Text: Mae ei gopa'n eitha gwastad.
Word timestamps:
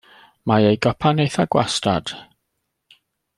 Mae 0.51 0.63
ei 0.69 0.79
gopa'n 0.85 1.21
eitha 1.25 1.45
gwastad. 1.57 2.15